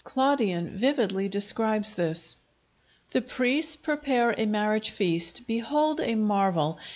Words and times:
Claudian 0.03 0.75
vividly 0.75 1.29
describes 1.29 1.93
this: 1.93 2.35
The 3.11 3.21
priests 3.21 3.75
prepare 3.75 4.33
a 4.35 4.47
marriage 4.47 4.89
feast. 4.89 5.45
Behold 5.45 6.01
a 6.01 6.15
marvel! 6.15 6.79